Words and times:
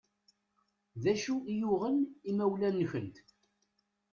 D 1.03 1.05
acu 1.11 1.35
i 1.51 1.53
yuɣen 1.59 1.97
imawlan-nkent? 2.29 3.15